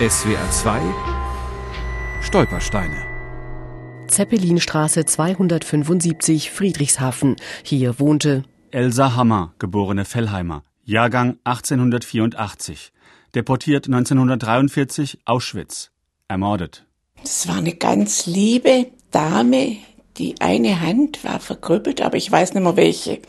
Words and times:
SWR 0.00 0.50
2 0.50 0.80
Stolpersteine 2.20 2.96
Zeppelinstraße 4.08 5.04
275 5.04 6.50
Friedrichshafen. 6.50 7.36
Hier 7.62 8.00
wohnte 8.00 8.42
Elsa 8.72 9.14
Hammer, 9.14 9.54
geborene 9.60 10.04
Fellheimer, 10.04 10.64
Jahrgang 10.82 11.38
1884, 11.44 12.90
deportiert 13.36 13.86
1943 13.86 15.20
Auschwitz, 15.26 15.92
ermordet. 16.26 16.86
Das 17.22 17.46
war 17.46 17.58
eine 17.58 17.74
ganz 17.74 18.26
liebe 18.26 18.88
Dame. 19.12 19.76
Die 20.16 20.40
eine 20.40 20.80
Hand 20.80 21.22
war 21.22 21.38
verkrüppelt, 21.38 22.02
aber 22.02 22.16
ich 22.16 22.32
weiß 22.32 22.54
nicht 22.54 22.64
mehr 22.64 22.76
welche. 22.76 23.20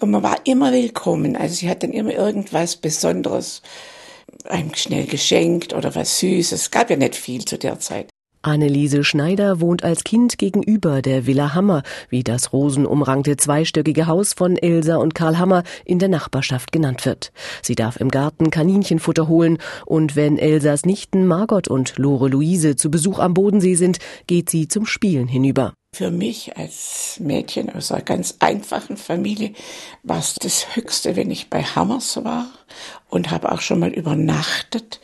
Und 0.00 0.12
man 0.12 0.22
war 0.22 0.38
immer 0.46 0.72
willkommen. 0.72 1.36
Also 1.36 1.56
sie 1.56 1.68
hat 1.68 1.82
dann 1.82 1.92
immer 1.92 2.12
irgendwas 2.12 2.76
Besonderes 2.76 3.60
einem 4.46 4.74
schnell 4.74 5.06
geschenkt 5.06 5.72
oder 5.74 5.94
was 5.94 6.18
Süßes. 6.18 6.52
Es 6.52 6.70
gab 6.70 6.90
ja 6.90 6.96
nicht 6.96 7.16
viel 7.16 7.44
zu 7.44 7.58
der 7.58 7.78
Zeit. 7.80 8.08
Anneliese 8.42 9.02
Schneider 9.02 9.60
wohnt 9.60 9.82
als 9.82 10.04
Kind 10.04 10.38
gegenüber 10.38 11.02
der 11.02 11.26
Villa 11.26 11.54
Hammer, 11.54 11.82
wie 12.08 12.22
das 12.22 12.52
rosenumrankte 12.52 13.36
zweistöckige 13.36 14.06
Haus 14.06 14.32
von 14.32 14.56
Elsa 14.56 14.96
und 14.96 15.14
Karl 15.14 15.38
Hammer 15.38 15.64
in 15.84 15.98
der 15.98 16.08
Nachbarschaft 16.08 16.70
genannt 16.70 17.04
wird. 17.04 17.32
Sie 17.62 17.74
darf 17.74 18.00
im 18.00 18.10
Garten 18.10 18.50
Kaninchenfutter 18.50 19.26
holen 19.26 19.58
und 19.86 20.14
wenn 20.14 20.38
Elsas 20.38 20.86
Nichten 20.86 21.26
Margot 21.26 21.66
und 21.66 21.98
Lore 21.98 22.28
Luise 22.28 22.76
zu 22.76 22.90
Besuch 22.90 23.18
am 23.18 23.34
Bodensee 23.34 23.74
sind, 23.74 23.98
geht 24.28 24.50
sie 24.50 24.68
zum 24.68 24.86
Spielen 24.86 25.26
hinüber. 25.26 25.74
Für 25.94 26.10
mich 26.10 26.56
als 26.56 27.18
Mädchen 27.18 27.74
aus 27.74 27.90
einer 27.90 28.02
ganz 28.02 28.36
einfachen 28.40 28.96
Familie 28.96 29.54
war 30.02 30.18
es 30.18 30.34
das 30.34 30.76
Höchste, 30.76 31.16
wenn 31.16 31.30
ich 31.30 31.50
bei 31.50 31.62
Hammers 31.62 32.22
war 32.22 32.46
und 33.08 33.30
habe 33.30 33.50
auch 33.50 33.60
schon 33.60 33.80
mal 33.80 33.92
übernachtet. 33.92 35.00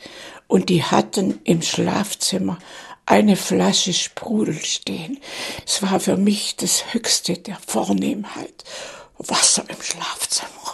Und 0.47 0.69
die 0.69 0.83
hatten 0.83 1.41
im 1.43 1.61
Schlafzimmer 1.63 2.59
eine 3.05 3.35
Flasche 3.35 3.93
Sprudel 3.93 4.63
stehen. 4.63 5.19
Es 5.65 5.81
war 5.81 5.99
für 5.99 6.17
mich 6.17 6.55
das 6.55 6.93
Höchste 6.93 7.33
der 7.37 7.57
Vornehmheit. 7.65 8.63
Wasser 9.17 9.63
im 9.67 9.81
Schlafzimmer. 9.81 10.64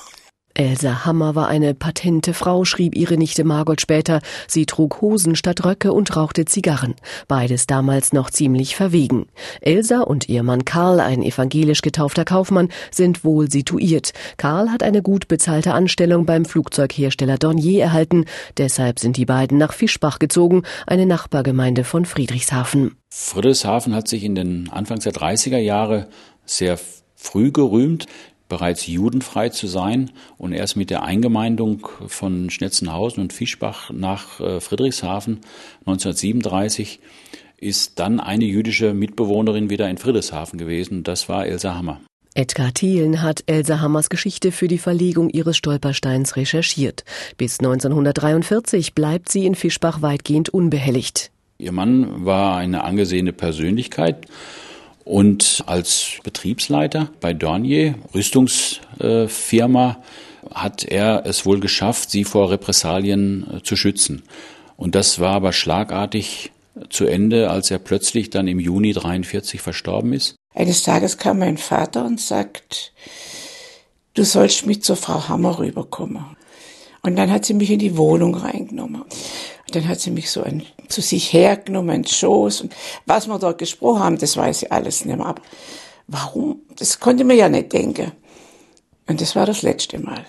Elsa 0.53 1.05
Hammer 1.05 1.35
war 1.35 1.47
eine 1.47 1.73
patente 1.73 2.33
Frau, 2.33 2.65
schrieb 2.65 2.95
ihre 2.95 3.17
Nichte 3.17 3.43
Margot 3.43 3.79
später. 3.79 4.21
Sie 4.47 4.65
trug 4.65 5.01
Hosen 5.01 5.35
statt 5.35 5.63
Röcke 5.65 5.93
und 5.93 6.15
rauchte 6.15 6.45
Zigarren. 6.45 6.95
Beides 7.27 7.67
damals 7.67 8.13
noch 8.13 8.29
ziemlich 8.29 8.75
verwegen. 8.75 9.27
Elsa 9.61 10.01
und 10.01 10.27
ihr 10.29 10.43
Mann 10.43 10.65
Karl, 10.65 10.99
ein 10.99 11.23
evangelisch 11.23 11.81
getaufter 11.81 12.25
Kaufmann, 12.25 12.69
sind 12.91 13.23
wohl 13.23 13.49
situiert. 13.49 14.13
Karl 14.37 14.69
hat 14.69 14.83
eine 14.83 15.01
gut 15.01 15.27
bezahlte 15.27 15.73
Anstellung 15.73 16.25
beim 16.25 16.45
Flugzeughersteller 16.45 17.37
Dornier 17.37 17.83
erhalten. 17.83 18.25
Deshalb 18.57 18.99
sind 18.99 19.17
die 19.17 19.25
beiden 19.25 19.57
nach 19.57 19.73
Fischbach 19.73 20.19
gezogen, 20.19 20.63
eine 20.85 21.05
Nachbargemeinde 21.05 21.83
von 21.83 22.05
Friedrichshafen. 22.05 22.97
Friedrichshafen 23.09 23.95
hat 23.95 24.07
sich 24.07 24.23
in 24.23 24.35
den 24.35 24.69
Anfangs 24.69 25.03
der 25.03 25.13
30er 25.13 25.57
Jahre 25.57 26.07
sehr 26.45 26.77
früh 27.15 27.51
gerühmt 27.51 28.07
bereits 28.51 28.85
judenfrei 28.85 29.47
zu 29.47 29.65
sein 29.65 30.11
und 30.37 30.51
erst 30.51 30.75
mit 30.75 30.89
der 30.89 31.03
Eingemeindung 31.03 31.87
von 32.07 32.49
Schnetzenhausen 32.49 33.23
und 33.23 33.31
Fischbach 33.31 33.91
nach 33.91 34.41
äh, 34.41 34.59
Friedrichshafen 34.59 35.39
1937 35.85 36.99
ist 37.55 37.97
dann 37.99 38.19
eine 38.19 38.43
jüdische 38.43 38.93
Mitbewohnerin 38.93 39.69
wieder 39.69 39.89
in 39.89 39.97
Friedrichshafen 39.97 40.59
gewesen. 40.59 41.03
Das 41.03 41.29
war 41.29 41.45
Elsa 41.45 41.75
Hammer. 41.75 42.01
Edgar 42.33 42.73
Thielen 42.73 43.21
hat 43.21 43.43
Elsa 43.45 43.79
Hammers 43.79 44.09
Geschichte 44.09 44.51
für 44.51 44.67
die 44.67 44.79
Verlegung 44.79 45.29
ihres 45.29 45.55
Stolpersteins 45.55 46.35
recherchiert. 46.35 47.05
Bis 47.37 47.59
1943 47.59 48.95
bleibt 48.95 49.29
sie 49.29 49.45
in 49.45 49.55
Fischbach 49.55 50.01
weitgehend 50.01 50.49
unbehelligt. 50.49 51.31
Ihr 51.57 51.71
Mann 51.71 52.25
war 52.25 52.57
eine 52.57 52.83
angesehene 52.83 53.31
Persönlichkeit 53.31 54.27
und 55.11 55.65
als 55.65 56.19
Betriebsleiter 56.23 57.09
bei 57.19 57.33
Dornier, 57.33 57.95
Rüstungsfirma, 58.15 59.97
hat 60.53 60.85
er 60.85 61.25
es 61.25 61.45
wohl 61.45 61.59
geschafft, 61.59 62.11
sie 62.11 62.23
vor 62.23 62.49
Repressalien 62.49 63.57
äh, 63.57 63.61
zu 63.61 63.75
schützen. 63.75 64.23
Und 64.77 64.95
das 64.95 65.19
war 65.19 65.33
aber 65.33 65.51
schlagartig 65.51 66.53
zu 66.89 67.07
Ende, 67.07 67.49
als 67.49 67.69
er 67.71 67.79
plötzlich 67.79 68.29
dann 68.29 68.47
im 68.47 68.61
Juni 68.61 68.93
43 68.93 69.59
verstorben 69.59 70.13
ist. 70.13 70.37
Eines 70.55 70.83
Tages 70.83 71.17
kam 71.17 71.39
mein 71.39 71.57
Vater 71.57 72.05
und 72.05 72.21
sagt, 72.21 72.93
du 74.13 74.23
sollst 74.23 74.65
mit 74.65 74.85
zur 74.85 74.95
Frau 74.95 75.27
Hammer 75.27 75.59
rüberkommen. 75.59 76.37
Und 77.01 77.17
dann 77.17 77.31
hat 77.31 77.43
sie 77.43 77.53
mich 77.53 77.69
in 77.69 77.79
die 77.79 77.97
Wohnung 77.97 78.33
reingenommen. 78.33 79.03
Dann 79.71 79.87
hat 79.87 79.99
sie 79.99 80.11
mich 80.11 80.29
so 80.29 80.43
ein, 80.43 80.63
zu 80.89 81.01
sich 81.01 81.31
hergenommen, 81.33 81.97
in 81.97 82.05
Schoß. 82.05 82.61
Und 82.61 82.75
was 83.05 83.27
wir 83.27 83.39
dort 83.39 83.57
gesprochen 83.57 84.03
haben, 84.03 84.17
das 84.17 84.35
weiß 84.37 84.63
ich 84.63 84.71
alles 84.71 85.05
nicht 85.05 85.17
mehr. 85.17 85.25
Aber 85.25 85.41
warum? 86.07 86.61
Das 86.77 86.99
konnte 86.99 87.23
mir 87.23 87.35
ja 87.35 87.49
nicht 87.49 87.71
denken. 87.71 88.11
Und 89.07 89.21
das 89.21 89.35
war 89.35 89.45
das 89.45 89.61
letzte 89.61 89.99
Mal. 89.99 90.25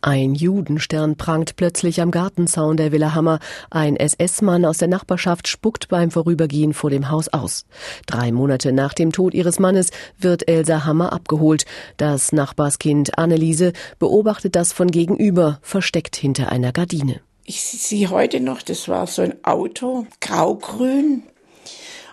Ein 0.00 0.36
Judenstern 0.36 1.16
prangt 1.16 1.56
plötzlich 1.56 2.00
am 2.00 2.12
Gartenzaun 2.12 2.76
der 2.76 2.92
Villa 2.92 3.16
Hammer. 3.16 3.40
Ein 3.68 3.96
SS-Mann 3.96 4.64
aus 4.64 4.78
der 4.78 4.86
Nachbarschaft 4.86 5.48
spuckt 5.48 5.88
beim 5.88 6.12
Vorübergehen 6.12 6.72
vor 6.72 6.90
dem 6.90 7.10
Haus 7.10 7.28
aus. 7.28 7.66
Drei 8.06 8.30
Monate 8.30 8.72
nach 8.72 8.94
dem 8.94 9.10
Tod 9.10 9.34
ihres 9.34 9.58
Mannes 9.58 9.90
wird 10.16 10.46
Elsa 10.46 10.84
Hammer 10.84 11.12
abgeholt. 11.12 11.64
Das 11.96 12.30
Nachbarskind 12.30 13.18
Anneliese 13.18 13.72
beobachtet 13.98 14.54
das 14.54 14.72
von 14.72 14.88
gegenüber, 14.88 15.58
versteckt 15.62 16.14
hinter 16.14 16.52
einer 16.52 16.72
Gardine. 16.72 17.20
Ich 17.50 17.62
sehe 17.62 18.10
heute 18.10 18.40
noch, 18.40 18.60
das 18.60 18.88
war 18.88 19.06
so 19.06 19.22
ein 19.22 19.42
Auto, 19.42 20.06
graugrün. 20.20 21.22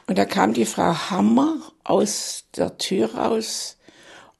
Und 0.08 0.18
da 0.18 0.24
kam 0.24 0.54
die 0.54 0.64
Frau 0.64 1.10
Hammer 1.10 1.58
aus 1.84 2.46
der 2.56 2.78
Tür 2.78 3.16
raus 3.16 3.76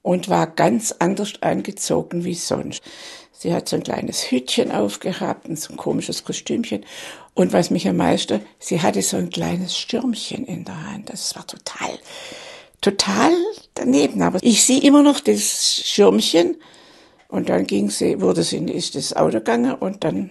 und 0.00 0.30
war 0.30 0.46
ganz 0.46 0.92
anders 0.98 1.42
angezogen 1.42 2.24
wie 2.24 2.32
sonst. 2.32 2.82
Sie 3.30 3.52
hat 3.52 3.68
so 3.68 3.76
ein 3.76 3.82
kleines 3.82 4.30
Hütchen 4.30 4.72
aufgehabt 4.72 5.46
und 5.46 5.60
so 5.60 5.74
ein 5.74 5.76
komisches 5.76 6.24
Kostümchen. 6.24 6.86
Und 7.34 7.52
was 7.52 7.68
mich 7.68 7.86
am 7.86 7.98
meisten, 7.98 8.40
sie 8.58 8.80
hatte 8.80 9.02
so 9.02 9.18
ein 9.18 9.28
kleines 9.28 9.76
Stürmchen 9.76 10.46
in 10.46 10.64
der 10.64 10.82
Hand. 10.82 11.10
Das 11.10 11.36
war 11.36 11.46
total, 11.46 11.98
total 12.80 13.34
daneben. 13.74 14.22
Aber 14.22 14.38
ich 14.40 14.64
sehe 14.64 14.80
immer 14.80 15.02
noch 15.02 15.20
das 15.20 15.82
Schirmchen. 15.84 16.56
Und 17.28 17.50
dann 17.50 17.66
ging 17.66 17.90
sie, 17.90 18.22
wurde 18.22 18.42
sie 18.42 18.56
in 18.56 18.66
das 18.68 19.14
Auto 19.14 19.40
gegangen 19.40 19.74
und 19.74 20.02
dann 20.02 20.30